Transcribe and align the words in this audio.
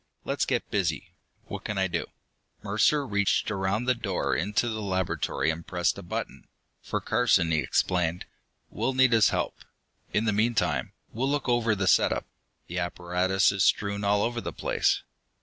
Let's 0.25 0.45
get 0.45 0.67
busy. 0.71 1.13
What 1.45 1.63
can 1.63 1.77
I 1.77 1.85
do?" 1.87 2.07
Mercer 2.63 3.05
reached 3.05 3.51
around 3.51 3.83
the 3.85 3.93
door 3.93 4.35
into 4.35 4.67
the 4.67 4.81
laboratory 4.81 5.51
and 5.51 5.63
pressed 5.67 5.95
a 5.95 6.01
button. 6.01 6.47
"For 6.81 6.99
Carson," 6.99 7.51
he 7.51 7.59
explained. 7.59 8.25
"We'll 8.71 8.93
need 8.95 9.11
his 9.11 9.29
help. 9.29 9.59
In 10.11 10.25
the 10.25 10.33
meantime, 10.33 10.93
we'll 11.13 11.29
look 11.29 11.47
over 11.47 11.75
the 11.75 11.85
set 11.85 12.11
up. 12.11 12.25
The 12.65 12.79
apparatus 12.79 13.51
is 13.51 13.63
strewn 13.63 14.03
all 14.03 14.23
over 14.23 14.41
the 14.41 14.51
place." 14.51 15.03